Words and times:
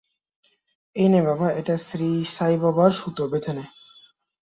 এইনে 0.95 1.21
বাবা, 1.21 1.47
এটা 1.51 1.75
শ্রী 1.77 2.09
সাই 2.31 2.55
বাবার 2.57 2.91
সুতো, 2.91 3.23
বেধে 3.27 3.51
নে। 3.53 3.65